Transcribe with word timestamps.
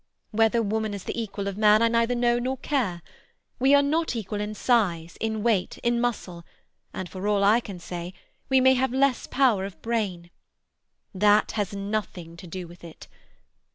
Whether 0.31 0.63
woman 0.63 0.95
is 0.95 1.03
the 1.03 1.21
equal 1.21 1.47
of 1.47 1.59
man 1.59 1.83
I 1.83 1.87
neither 1.87 2.15
know 2.15 2.39
nor 2.39 2.57
care. 2.57 3.03
We 3.59 3.75
are 3.75 3.83
not 3.83 4.09
his 4.13 4.21
equal 4.21 4.41
in 4.41 4.55
size, 4.55 5.15
in 5.21 5.43
weight, 5.43 5.77
in 5.83 6.01
muscle, 6.01 6.43
and, 6.91 7.07
for 7.07 7.27
all 7.27 7.43
I 7.43 7.59
can 7.59 7.77
say, 7.77 8.15
we 8.49 8.59
may 8.59 8.73
have 8.73 8.91
less 8.91 9.27
power 9.27 9.63
of 9.63 9.79
brain. 9.83 10.31
That 11.13 11.51
has 11.51 11.75
nothing 11.75 12.35
to 12.37 12.47
do 12.47 12.67
with 12.67 12.83
it. 12.83 13.07